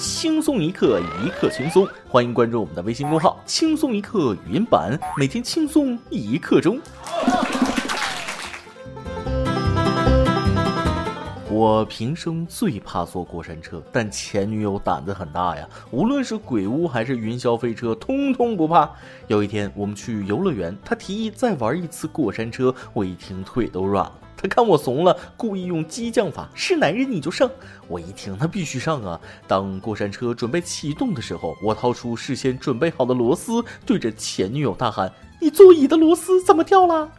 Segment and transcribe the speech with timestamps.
[0.00, 1.86] 轻松一刻，一刻轻松。
[2.08, 6.80] 欢迎关注我们的微信公号“轻松一刻语音版”，每天轻松一刻钟。
[11.50, 18.90] 我平生最怕坐过山车，但前女友胆子很大呀，无论是鬼屋还是云霄飞车，通通不怕。
[19.26, 24.12] 有一天我们去游乐园，她提议再玩一次过山车，我一听腿都软了。
[24.40, 27.50] 他看我怂了，故意用激将法，是男人你就上。
[27.88, 29.20] 我一听，那必须上啊！
[29.46, 35.12] 当过山车准备启动的时候，我掏出事先准备好的螺丝，对着前女友大喊
[35.42, 37.10] ：“你座椅的螺丝怎么掉了？”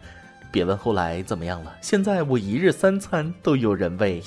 [0.52, 4.23] 别问后来怎么样了，现在我一日三餐都有人喂。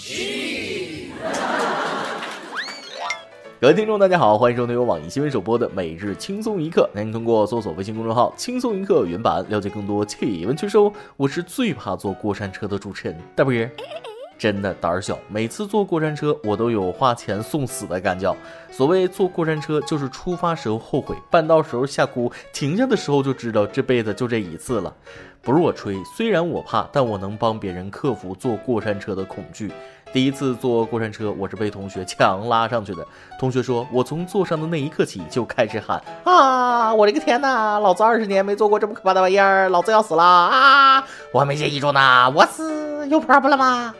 [3.64, 6.86] 各位听众，大家好，欢迎收听由网易新闻首播的《每日轻松一刻》。
[7.02, 10.92] 您通过搜索微信公众号“轻松一刻”原版了解更多气温趣事哦。
[11.16, 13.70] 我是最怕坐过山车的主持人大不爷，
[14.36, 18.36] 真的胆儿小，每次坐过山车我都有花钱送死的感觉。
[18.70, 24.94] 所谓坐过山车，就是出发时候后悔，半道时候吓哭，停下的时候就知道这辈子就这一次了。
[25.40, 29.72] 不是我吹，虽然我怕，但我能帮别人克服坐过山车的恐惧。
[30.14, 33.04] 第一次坐过山车，我是被同学强拉上去的。
[33.36, 36.94] 同学说，我从坐上的那一刻起就开始喊啊！
[36.94, 41.04] 我的个天哪，老子二十年没坐过这么可怕的玩意儿，老子要死了啊！
[41.32, 43.92] 我还没介意住呢，我死有 problem 吗？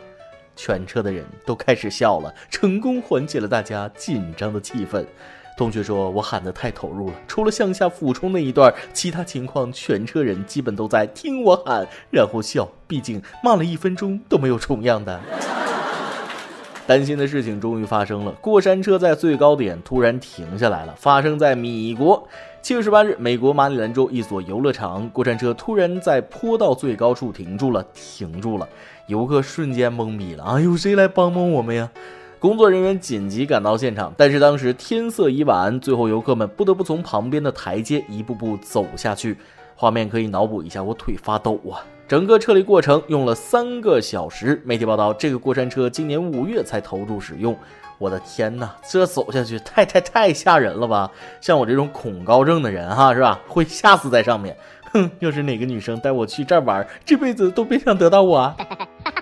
[0.55, 5.05] 全车的人都开始笑了，成功缓解了大家紧张的气氛。
[5.57, 12.65] 同学说我喊得太投入了，除了向下俯冲那一段，其他情况全车人基本都在听我喊，然后笑。
[12.87, 15.19] 毕竟骂了一分钟都没有重样的。
[16.87, 20.93] 担心的事情终于发生了，过山车在最高点突然停下来了。
[20.97, 22.27] 发生在米国，
[22.61, 28.69] 七月十八日，美国马里兰州一所游乐场，过山车突然在坡道最高处停住了，停住了，
[29.07, 30.59] 游客瞬间懵逼了啊！
[30.59, 31.89] 有谁来帮帮我们呀？
[32.37, 39.35] 工作人员紧急赶到现场，但是当时天色已晚，最后游客们不得不从旁边的台阶一步步走下去。
[39.75, 41.81] 画面可以脑补一下，我腿发抖啊！
[42.07, 44.61] 整个撤离过程用了三个小时。
[44.63, 47.57] 媒体报道，这个过山车今年五月才投入使用。
[47.97, 51.09] 我的天哪，这走下去太太太吓人了吧！
[51.41, 53.39] 像我这种恐高症的人哈，是吧？
[53.47, 54.55] 会吓死在上面。
[54.91, 58.55] 哼，要是哪个女生带我去这儿玩，这辈子都别想得到我。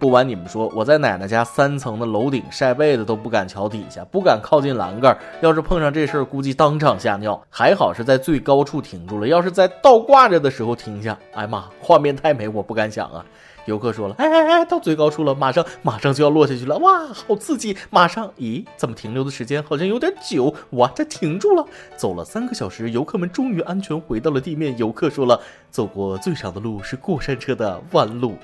[0.00, 5.14] 不瞒你们说，我在奶奶家三层的楼顶晒被子都不敢瞧底下，不敢靠近栏杆。
[5.42, 7.38] 要是碰上这事儿，估计当场吓尿。
[7.50, 13.22] 还好是在最高处停住了，要是在倒挂着的时候停下，哎妈，画面太美，我不敢想啊。
[13.66, 17.76] 游客说了，哎哎哎，到最高处了，马上马上就要落下去了，哇，好刺激！
[17.90, 20.54] 马上，咦，怎么停留的时间好像有点久？
[20.70, 24.76] 哇，这停住了，走了三个小时，游客们终于安全回到了地面。
[24.78, 25.38] 游客说了，
[25.70, 28.34] 走过最长的路是过山车的弯路。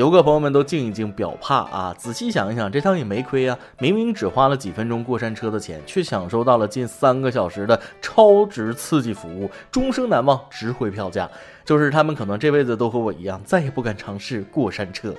[0.00, 1.94] 游客朋友们都静一静，表怕啊！
[1.98, 3.58] 仔细想一想，这趟也没亏啊！
[3.78, 11.28] 明明只花了几分钟过山车的钱，却享受到了近三个小时的超值刺激服务，终生难忘，值回票价。
[11.66, 15.14] 就是他们可能这辈子都和我一样，再也不敢尝试过山车。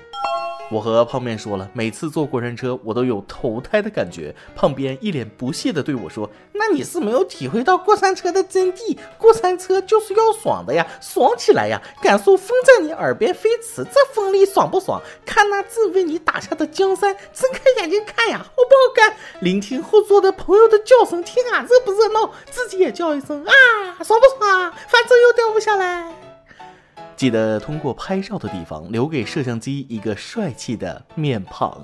[0.71, 4.33] 我和胖面说了，每次坐过山车，我都有投胎的感觉。
[4.55, 8.97] 胖边一脸不屑地对我说：“那你是没有体会到过山车的真谛。
[9.17, 15.01] 过山车就是要爽的呀，爽起来呀，感受风在你耳边飞驰，这风力爽不爽？
[15.25, 19.13] 看那正为你打下的江山，睁开眼睛看呀，好不好看？
[19.41, 22.31] 聆听后座的朋友的叫声，听啊，热不热闹？
[22.49, 23.53] 自己也叫一声啊，
[24.05, 24.71] 爽不爽啊？
[24.87, 26.15] 反正又掉不下来。”
[27.21, 31.79] 记得通过拍照的地方留给摄像机一个帅气的面庞。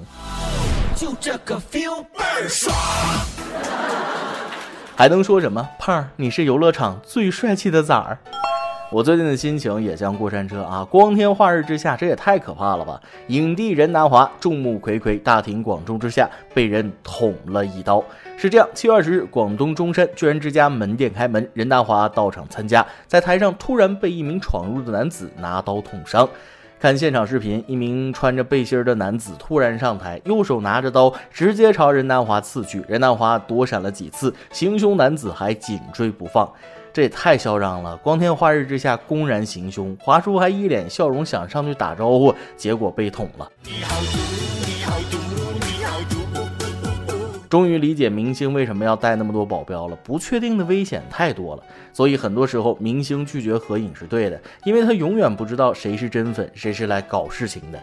[0.95, 2.75] 就这个 feel 倍儿爽，
[4.95, 5.69] 还能说什么？
[5.77, 8.17] 胖儿，你是游乐场最帅气的崽儿。
[8.89, 13.01] 我最近的心情也像过山车啊，光天化日之下，这也太可怕了吧！
[13.27, 18.01] 影帝任达华众目睽睽、大庭广众之下被人捅了一刀。
[18.37, 26.27] 是这样，七月二十日，广东中山居然之家门店开门，任达华到场参加，在台上突然被一名闯入的男子拿刀捅伤。
[26.79, 32.81] 看现场视频，一名穿着背心的男子突然上台，右手拿着刀，直接朝任达华刺去。
[32.87, 36.49] 任达华躲闪了几次，行凶男子还紧追不放。
[36.97, 37.95] 这也太嚣张了！
[37.97, 43.47] 光天化日之下公然行凶，华叔还一脸笑容想上去打招呼，结果被捅了。
[47.47, 51.63] 终于理解明星为什么要带那么多保镖了，不确定的危险太多了，
[51.93, 57.79] 所以很多时候明星拒绝合影是对的，因为他永远不知道谁是真粉，谁是来搞事情的。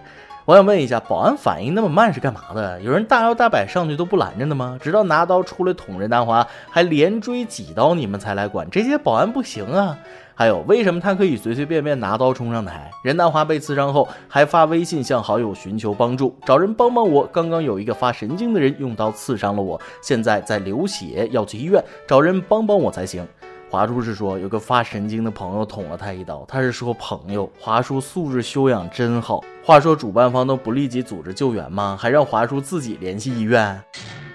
[0.47, 2.79] 我想问一下，保安反应那么慢是干嘛的？
[2.83, 4.79] 有人大摇大摆上去都不拦着的吗？
[4.79, 8.69] 直到拿刀出来捅任达华，还连追几刀，你们才来管？
[8.71, 9.99] 这些保安不行啊！
[10.35, 12.91] 还有为什么他可以随随便便拿刀冲上台？
[13.03, 17.25] 任达华被刺伤后还发微信向好友寻求帮助，找人帮帮我。
[17.29, 23.27] 刚刚有一个发神经的人用刀刺伤了我，现在在流血，要去医院，找人帮帮我才行。
[23.75, 27.51] 华叔是说有个发神经的朋友捅了他一刀，他是说朋友。
[27.59, 29.43] 华叔素质修养真好。
[29.65, 31.99] 话说主办方都不立即组织救援吗？
[32.01, 33.83] 还让华叔自己联系医院。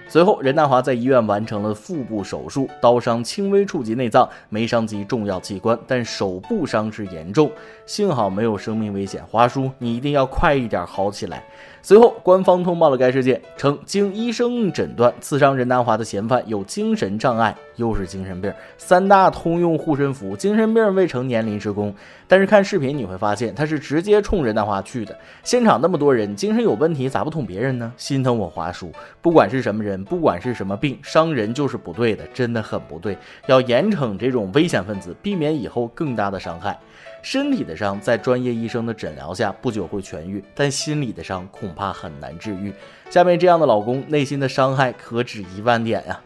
[0.10, 7.50] 随后，任大华在医院完成了腹部手术，刀伤轻微触及内脏，没伤及重要器官，但手部伤势严重，
[7.86, 9.24] 幸好没有生命危险。
[9.32, 11.46] 华叔，你一定要快一点好起来。
[11.82, 21.94] 随后，官方通报了该事件，称经医生诊断，刺伤任达华的嫌犯有精神障碍，又是精神病，三大通用护身符，精神病未成年临时工。
[22.28, 25.18] 但是看视频你会发现，他是直接冲任达华去的。
[25.44, 27.92] 现场那么多人，精神有问题咋不捅别人呢？
[27.98, 28.92] 心疼我华叔，
[29.22, 33.18] 不管是什么人，不管是什么病，伤人就是不对的，真的很不对，
[33.48, 36.78] 要严惩这种危险分子，避免以后更大的伤害。
[37.22, 42.74] 身体的伤在专业医生的诊疗下不久会痊愈，但心理的伤恐怕很难治愈。
[43.10, 46.20] 下面这样的老公内心的伤害可止一万点呀！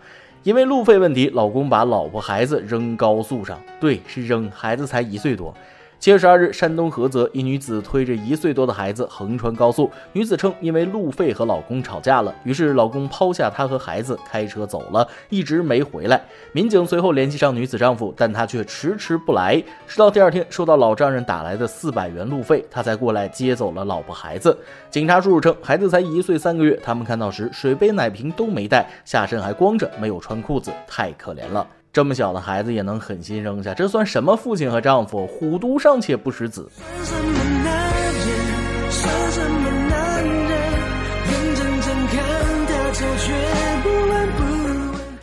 [0.43, 5.55] 因为路费问题，老公把老婆孩子扔高速上，对，是扔，孩子才一岁多。
[6.03, 9.89] 七月十二日，山东菏泽一女子推着一岁多的孩子横穿高速。
[10.11, 16.21] 女子称，因为路费和老公吵架了，于是老公抛下她和孩子开车走了，一直没回来。
[16.51, 19.63] 民警随后联系上女子丈夫，但他却迟迟不来。
[19.87, 24.57] 直到第二天，收到老丈人打来的四百元路费，他才过来接走了老婆孩子。
[24.91, 31.65] 警察叔叔称，孩子才一岁三个月，他们看到时水杯奶瓶都没带，下身还光着，没有穿裤子，太可怜了。
[31.93, 35.27] 这么小的孩子也能狠心扔下，这算什么父亲和丈夫？
[35.27, 36.67] 虎毒尚且不食子。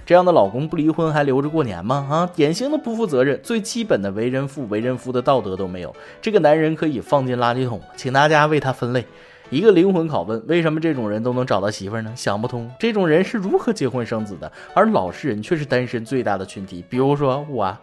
[0.06, 2.06] 这样的老公不离婚还留着过年吗？
[2.08, 5.92] 啊，典型的不负责任，最基本的为人父、为人夫的道德都没有。
[6.22, 9.04] 这个男人可以放进垃圾桶，请大家为他分类。
[9.50, 12.12] 一个灵魂拷问：为什么这种人都能找到媳妇呢？
[12.14, 14.50] 想不通，这种人是如何结婚生子的？
[14.74, 16.84] 而老实人却是单身最大的群体。
[16.88, 17.76] 比如说我，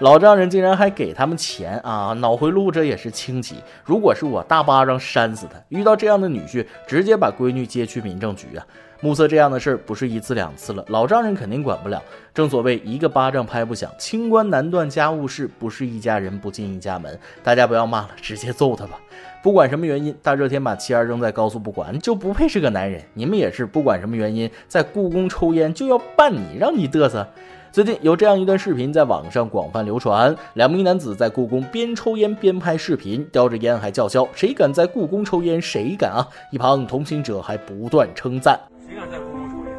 [0.00, 2.14] 老丈人竟然还给他们钱啊！
[2.20, 3.56] 脑回路这也是轻奇。
[3.84, 5.60] 如果是我，大巴掌扇死他。
[5.68, 8.66] 遇到这样的女婿，直接把闺女接去民政局啊！
[9.02, 12.02] 目测这样的事儿不是一次两次了，老丈人肯定管不了。
[12.32, 17.18] 正所谓一个巴掌拍不响，清官难断家务事，不是一家人不进一家门。
[17.42, 18.98] 大家不要骂了，直接揍他吧。
[19.42, 23.02] 不管什么原因，大热天把妻儿扔在高速不管，就不配是个男人。
[23.12, 27.26] 你们也是，不管什么原因，在故宫抽烟就要办你，让你嘚瑟。
[27.72, 35.62] 最近有这样一段视频在网上广泛流传，两名男子在故宫边抽烟边拍视频，叼着烟还叫嚣：“谁敢在故宫抽烟？
[35.62, 38.58] 谁敢啊！”一旁同行者还不断称赞。
[38.84, 39.72] 谁敢在故宫抽烟？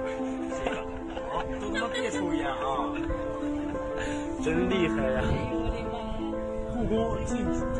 [0.49, 0.75] 谁敢
[1.29, 2.55] 好，都他妈别抽烟啊！
[4.41, 5.21] 真厉害呀！
[6.73, 7.70] 故宫禁止。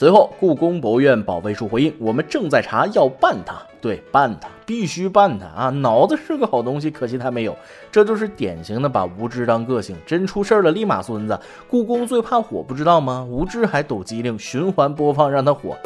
[0.00, 3.60] 随后，故宫博物院保卫处回应：“我们正在查，要办他。
[3.82, 5.68] 对，办他，必须办他啊！
[5.68, 7.54] 脑子是个好东西，可惜他没有。
[7.92, 11.38] 这就是典型的把无知当个性，真出事了立马孙子。
[11.68, 13.26] 故宫最怕火，不知道吗？
[13.28, 15.76] 无知还抖机灵，循环播放让他火。”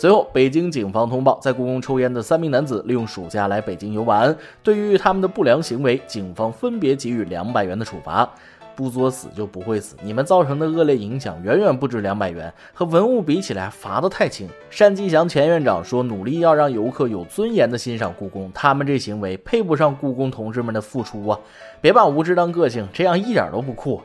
[0.00, 8.28] 随后，北京警方通报，在故宫抽烟的三名男子利用暑假来北京游玩，对于他们的不良行为，警方分别给予两百元的处罚。
[8.74, 14.48] 不作死就不会死，你们造成的恶劣影响远远不止两百元，和文物比起来罚的太轻。
[14.76, 21.38] 单霁翔前院长说，努力要让游客有尊严的欣赏故宫，他们这行为配不上故宫同志们的付出啊！
[21.80, 24.00] 别把无知当个性，这样一点都不酷。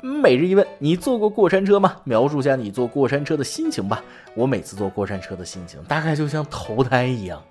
[0.00, 1.96] 每日一问：你坐过过山车吗？
[2.04, 4.00] 描述下你坐过山车的心情吧。
[4.34, 7.42] 我每次坐过山车的心情，大概就像投胎一样。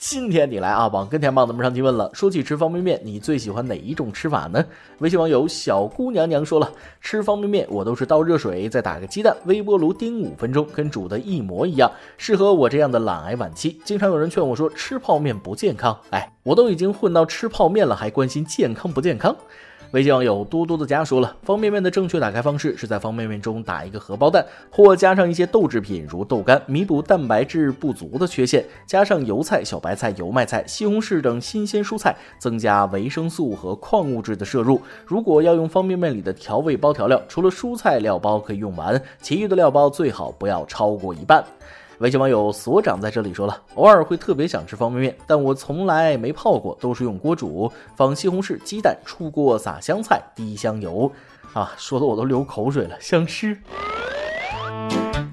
[0.00, 2.10] 今天你来啊，往跟前棒子们上提问了。
[2.14, 4.64] 说起吃方便面，你最喜欢哪一种吃法呢？
[5.00, 13.78] 微信网友小姑娘娘说了，吃方便面我都是倒热水，再打个鸡蛋，微波炉叮五分钟，跟煮的一模一样，适合我这样的懒癌晚期。
[13.84, 19.36] 经常有人劝我说吃泡面不健康，哎，我都已经混到吃泡面了，还关心健康不健康？
[19.92, 34.80] 微信网友多多的家说了，方便面的正确打开方式是在方便面中打一个荷包蛋，或加上一些豆制品如豆干，弥补蛋白质不足的缺陷，加上油菜、小白菜、油麦菜、西红柿等新鲜蔬菜，增加维生素和矿物质的摄入。
[35.04, 41.44] 如果要用方便面里的调味包调料，除了蔬菜料包可以用完，其余的料包最好不要超过一半。
[42.00, 51.12] 微信网友所长在这里说了，偶尔会特别想吃方便面，但我从来没泡过，都是用锅煮，放西红柿、鸡蛋，出锅撒香菜，滴香油，
[51.52, 53.54] 啊，说的我都流口水了，想吃。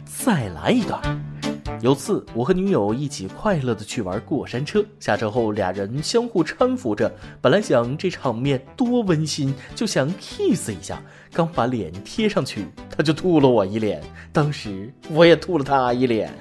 [0.06, 1.27] 再来一段。
[1.82, 16.34] 有次，我和女友一起快乐的去玩过山车，下车后俩人相互搀扶着，本来想这场面多温馨，就想 kiss 一下，刚把脸贴上去，他就吐了我一脸，当时我也吐了他一脸。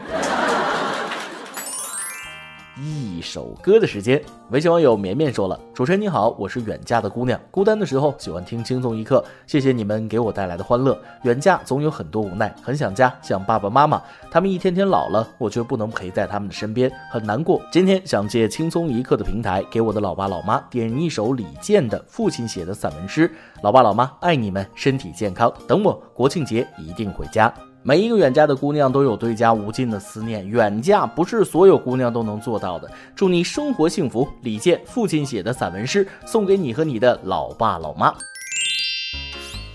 [2.79, 11.01] 一首歌的时间，微信网友绵绵说了：“主持人你好，我是远嫁的姑娘，孤单的时候喜欢听轻松一刻，谢谢你们给我带来的欢乐。
[11.23, 17.63] 远嫁总有很多无奈，很想家，想爸爸妈妈，他们一天天老了，我却不能陪在他们的身边，很难过。
[17.73, 23.31] 今天想借轻松一刻的平台，给我的老爸老妈点一首李健的父亲写的散文诗。
[23.63, 27.51] 老爸老妈爱你们，身体健康，等我国庆节一定回家。”
[27.87, 32.91] 每一个远嫁的姑娘都有对家无尽的思念，远嫁不是所有姑娘都能做到的。
[33.15, 38.13] 祝你生活幸福，李健父亲写的散文诗送给你和你的老爸老妈。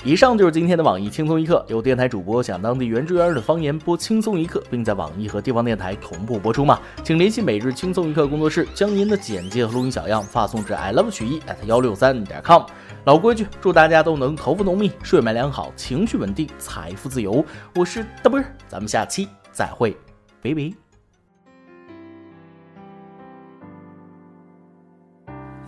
[0.04, 1.64] 以上就是今天的网易轻松一刻。
[1.70, 6.82] 有电台主播想当地原汁原味的方言播轻松一刻，并在网易和地方电台同步播出吗？
[7.06, 12.64] 请联系每日轻松一刻工作室，将您的简介和录音小样发送至 i love 曲艺 at 幺六三点 com。
[13.04, 17.44] 老规矩，祝大家都能头发浓密、睡眠良好、情绪稳定、财富自由。
[17.76, 19.98] 我是大波儿，咱们下期再会，
[20.42, 20.72] 拜拜。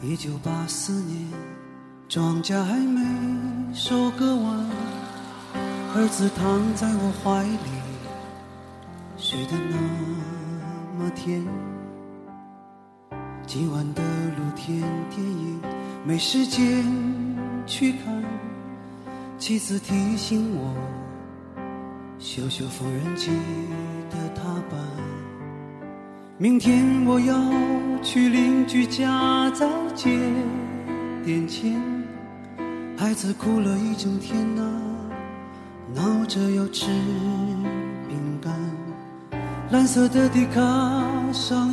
[0.01, 1.27] 一九八四年。
[2.09, 3.01] 庄稼还没
[3.73, 4.69] 收割完，
[5.95, 7.57] 儿子躺在我怀里，
[9.17, 11.43] 睡得那么甜。
[13.45, 15.59] 今晚的露天电影
[16.05, 16.83] 没时间
[17.65, 18.23] 去看，
[19.37, 20.73] 妻子提醒我
[22.19, 23.31] 修修缝纫机
[24.09, 24.79] 的踏板。
[26.37, 27.35] 明天我要
[28.01, 30.17] 去邻居家再借
[31.23, 31.79] 点钱。
[32.97, 34.63] 孩子哭了一整天呐，
[35.93, 36.87] 闹着要吃
[38.07, 38.53] 饼干。
[39.71, 40.61] 蓝色的迪卡
[41.31, 41.71] 上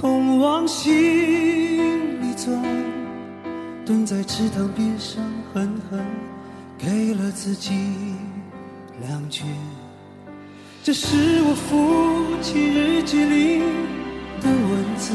[0.00, 0.90] 痛往心
[2.22, 2.58] 里钻，
[3.84, 6.00] 蹲在池塘边上狠狠
[6.78, 7.74] 给了自己
[9.06, 9.46] 两拳。
[10.82, 13.58] 这是我父亲日记里
[14.40, 15.12] 的文字，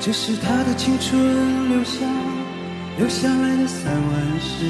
[0.00, 2.00] 这是他的青春留下。
[2.96, 4.64] 留下来的散文诗，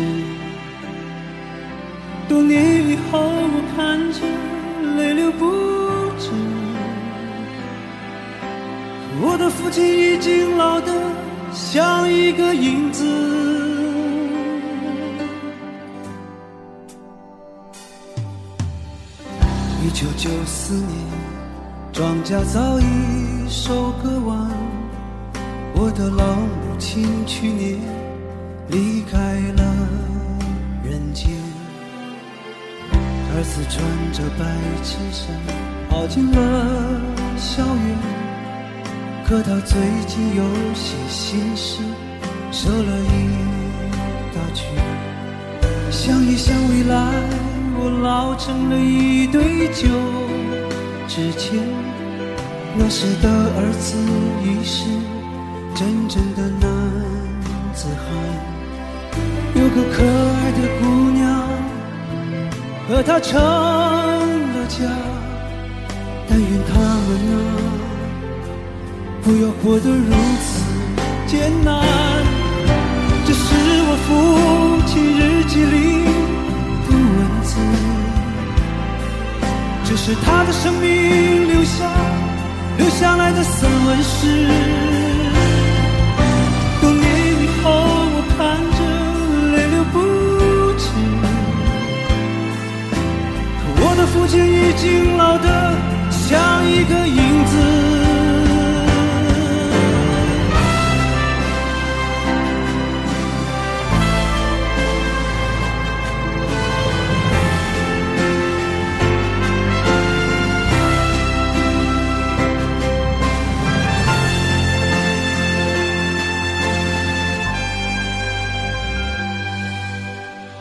[2.27, 4.19] 多年以后我看着
[4.97, 5.45] 泪流不
[6.19, 6.74] 止。
[9.23, 10.93] 我的父亲已经老得
[11.53, 13.05] 像一个影子。
[19.83, 20.89] 一九九四年，
[21.93, 24.51] 庄稼早已收割完，
[25.75, 27.79] 我的老母亲去年。
[28.67, 29.63] 离开了
[30.83, 31.29] 人间，
[32.91, 34.45] 儿子穿着白
[34.83, 35.29] 衬衫
[35.91, 36.37] 跑进了
[37.37, 38.24] 校园，
[39.27, 41.81] 可他最近有些心事，
[42.53, 43.11] 瘦了一
[44.35, 44.69] 大圈。
[45.91, 46.95] 想一想未来，
[47.79, 49.89] 我老成了一堆旧
[51.09, 51.59] 纸钱，
[52.77, 53.97] 那时的儿子
[54.45, 54.85] 已是
[55.75, 56.69] 真正的男
[57.73, 58.05] 子汉。
[59.55, 61.25] 有个可爱的姑娘，
[62.87, 64.85] 和他成了家。
[66.29, 67.64] 但愿他们啊，
[69.25, 70.13] 不要过得如
[70.43, 70.63] 此
[71.27, 71.83] 艰难。
[73.27, 73.45] 这是
[73.87, 74.13] 我父
[74.87, 75.77] 亲日记里
[76.85, 77.57] 的文字，
[79.85, 81.91] 这是他的生命留下
[82.77, 84.94] 留下来的散文诗。